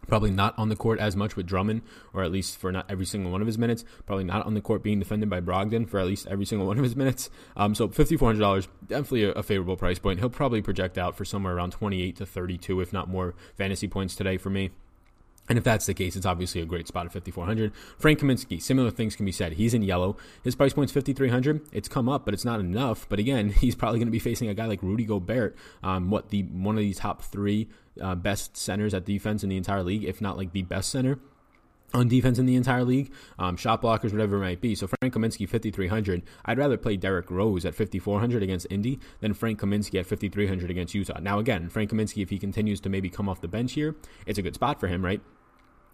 [0.07, 1.81] Probably not on the court as much with Drummond,
[2.13, 3.85] or at least for not every single one of his minutes.
[4.05, 6.77] Probably not on the court being defended by Brogdon for at least every single one
[6.77, 7.29] of his minutes.
[7.55, 10.19] Um, so $5,400, definitely a, a, favorable price point.
[10.19, 14.15] He'll probably project out for somewhere around 28 to 32, if not more, fantasy points
[14.15, 14.71] today for me.
[15.49, 17.73] And if that's the case, it's obviously a great spot at 5,400.
[17.97, 19.53] Frank Kaminsky, similar things can be said.
[19.53, 20.15] He's in yellow.
[20.43, 21.67] His price point's 5,300.
[21.71, 23.07] It's come up, but it's not enough.
[23.09, 26.29] But again, he's probably going to be facing a guy like Rudy Gobert, um, what
[26.29, 30.03] the one of the top three uh, best centers at defense in the entire league,
[30.03, 31.19] if not like the best center
[31.93, 34.75] on defense in the entire league, um, shot blockers, whatever it might be.
[34.75, 36.23] So Frank Kaminsky, 5,300.
[36.45, 40.93] I'd rather play Derrick Rose at 5,400 against Indy than Frank Kaminsky at 5,300 against
[40.93, 41.19] Utah.
[41.19, 44.39] Now, again, Frank Kaminsky, if he continues to maybe come off the bench here, it's
[44.39, 45.21] a good spot for him, right?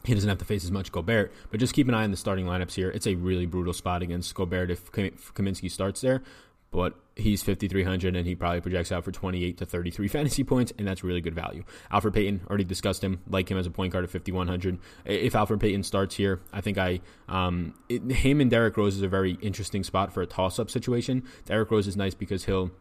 [0.04, 2.18] He doesn't have to face as much Gobert, but just keep an eye on the
[2.18, 2.90] starting lineups here.
[2.92, 6.24] It's a really brutal spot against Gobert if Kaminsky starts there,
[6.72, 10.88] but he's 5,300 and he probably projects out for 28 to 33 fantasy points, and
[10.88, 11.64] that's really good value.
[11.92, 14.80] Elfrid Payton, already discussed him, like him as a point guard at 5,100.
[15.06, 19.02] If Elfrid Payton starts here, I think I, um, it, him and Derrick Rose is
[19.02, 21.24] a very interesting spot for a toss up situation.
[21.46, 22.72] Derrick Rose is nice because he'll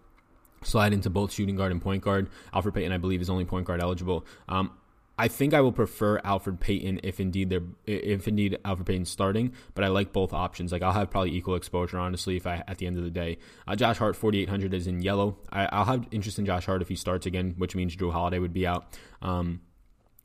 [0.63, 2.29] slide into both shooting guard and point guard.
[2.53, 4.27] Elfrid Payton, I believe, is only point guard eligible.
[4.49, 4.73] Um,
[5.19, 9.53] I think I will prefer Elfrid Payton if indeed they're if indeed Elfrid Payton's starting,
[9.75, 10.73] but I like both options.
[10.73, 13.39] Like I'll have probably equal exposure, honestly, if I at the end of the day.
[13.67, 15.39] Uh, Josh Hart, 4,800 is in yellow.
[15.51, 18.39] I, will have interest in Josh Hart if he starts again, which means Jrue Holiday
[18.39, 18.99] would be out.
[19.23, 19.61] Um,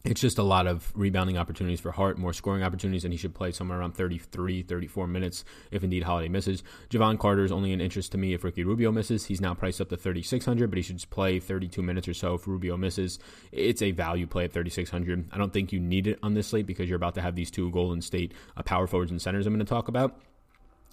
[0.03, 3.35] it's just a lot of rebounding opportunities for Hart, more scoring opportunities, and he should
[3.35, 6.63] play somewhere around 33, 34 minutes if indeed Holiday misses.
[6.89, 9.25] Jevon Carter is only an interest to me if Ricky Rubio misses.
[9.25, 12.33] He's now priced up to 3,600, but he should just play 32 minutes or so
[12.35, 13.19] if Rubio misses.
[13.51, 15.29] It's a value play at 3,600.
[15.31, 17.51] I don't think you need it on this slate because you're about to have these
[17.51, 20.19] two Golden State uh, power forwards and centers I'm going to talk about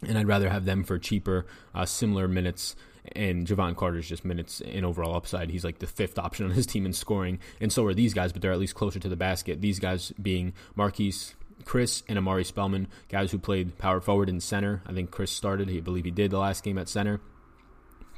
[0.06, 2.76] and I'd rather have them for cheaper, uh, similar minutes
[3.12, 5.50] and Jevon Carter's just minutes in overall upside.
[5.50, 8.32] He's like the fifth option on his team in scoring, and so are these guys,
[8.32, 9.60] but they're at least closer to the basket.
[9.60, 11.34] These guys being Marquese
[11.64, 14.82] Chriss, and Omari Spellman, guys who played power forward and center.
[14.86, 15.68] I think Chriss started.
[15.68, 17.20] He believe he did the last game at center.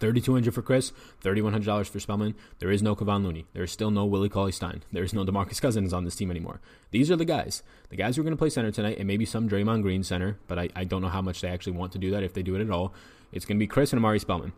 [0.01, 2.35] 3200 for Chriss, $3,100 for Spellman.
[2.59, 3.47] There is no Kevon Looney.
[3.53, 4.83] There is still no Willie Cauley Stein.
[4.91, 6.61] There is no DeMarcus Cousins on this team anymore.
[6.91, 7.63] These are the guys.
[7.91, 10.39] The guys who are going to play center tonight, and maybe some Draymond Green center,
[10.49, 12.43] but I, I don't know how much they actually want to do that if they
[12.43, 12.95] do it at all.
[13.33, 14.53] It's going to be Chriss and Omari Spellman.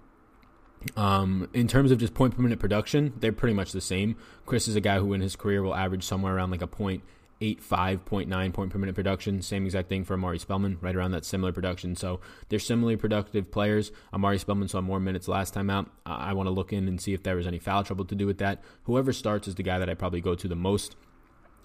[0.96, 4.16] Um, in terms of just point per minute production, they're pretty much the same.
[4.46, 7.02] Chriss is a guy who in his career will average somewhere around like a point
[7.42, 9.42] eight five point nine point per minute production.
[9.42, 11.96] Same exact thing for Omari Spellman, right around that similar production.
[11.96, 13.90] So they're similarly productive players.
[14.14, 15.90] Omari Spellman saw more minutes last time out.
[16.06, 18.26] I want to look in and see if there was any foul trouble to do
[18.26, 18.62] with that.
[18.84, 20.96] Whoever starts is the guy that I probably go to the most.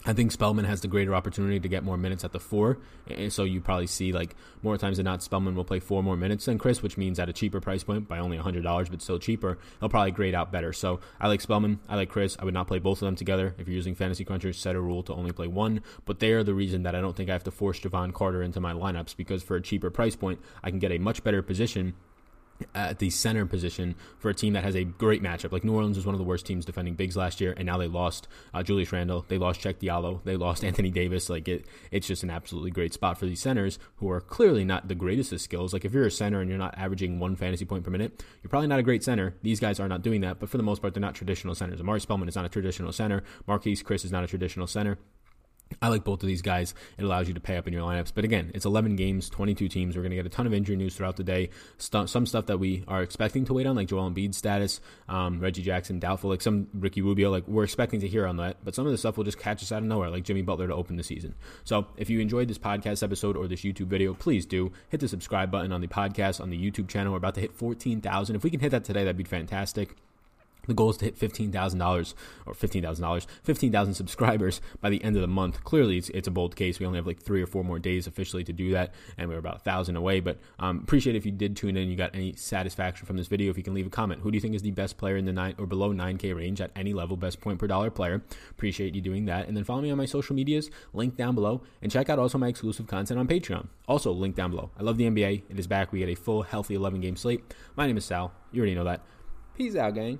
[0.07, 2.77] I think Spellman has the greater opportunity to get more minutes at the four,
[3.09, 6.15] and so you probably see like more times than not, Spellman will play four more
[6.15, 9.01] minutes than Chriss, which means at a cheaper price point by only hundred dollars, but
[9.01, 10.71] still cheaper, he'll probably grade out better.
[10.71, 12.37] So I like Spellman, I like Chriss.
[12.39, 13.53] I would not play both of them together.
[13.57, 16.43] If you're using Fantasy Cruncher, set a rule to only play one, but they are
[16.43, 19.17] the reason that I don't think I have to force Jevon Carter into my lineups
[19.17, 21.95] because for a cheaper price point, I can get a much better position
[22.73, 25.51] at the center position for a team that has a great matchup.
[25.51, 27.77] Like New Orleans was one of the worst teams defending bigs last year, and now
[27.77, 31.29] they lost uh, Julius Randle, they lost Cheick Diallo, they lost Anthony Davis.
[31.29, 34.87] Like it, it's just an absolutely great spot for these centers who are clearly not
[34.87, 35.73] the greatest of skills.
[35.73, 38.49] Like if you're a center and you're not averaging one fantasy point per minute, you're
[38.49, 39.35] probably not a great center.
[39.41, 41.79] These guys are not doing that, but for the most part, they're not traditional centers.
[41.79, 43.23] Omari Spellman is not a traditional center.
[43.47, 44.97] Marquese Chriss is not a traditional center.
[45.81, 46.73] I like both of these guys.
[46.97, 48.11] It allows you to pay up in your lineups.
[48.13, 49.95] But again, it's 11 games, 22 teams.
[49.95, 51.49] We're going to get a ton of injury news throughout the day.
[51.77, 55.39] St- some stuff that we are expecting to wait on, like Joel Embiid's status, um,
[55.39, 57.29] Reggie Jackson, doubtful, like some Ricky Rubio.
[57.29, 58.57] Like we're expecting to hear on that.
[58.63, 60.67] But some of the stuff will just catch us out of nowhere, like Jimmy Butler
[60.67, 61.35] to open the season.
[61.63, 65.07] So if you enjoyed this podcast episode or this YouTube video, please do hit the
[65.07, 67.11] subscribe button on the podcast, on the YouTube channel.
[67.11, 68.35] We're about to hit 14,000.
[68.35, 69.95] If we can hit that today, that'd be fantastic.
[70.67, 72.13] The goal is to hit $15,000
[72.45, 75.63] or $15,000, 15,000 subscribers by the end of the month.
[75.63, 76.79] Clearly, it's, it's, a bold case.
[76.79, 79.37] We only have like three or four more days officially to do that, and we're
[79.37, 80.19] about a thousand away.
[80.19, 81.87] But um, appreciate if you did tune in.
[81.87, 83.49] You got any satisfaction from this video?
[83.49, 85.25] If you can leave a comment, who do you think is the best player in
[85.25, 87.15] the nine or below 9K range at any level?
[87.15, 88.21] Best point per dollar player.
[88.51, 89.47] Appreciate you doing that.
[89.47, 90.69] And then follow me on my social medias.
[90.93, 93.67] Link down below, and check out also my exclusive content on Patreon.
[93.87, 94.69] Also, link down below.
[94.77, 95.43] I love the NBA.
[95.49, 95.93] It is back.
[95.93, 97.53] We get a full, healthy 11 game slate.
[97.77, 98.33] My name is Sal.
[98.51, 99.01] You already know that.
[99.55, 100.19] Peace out, gang.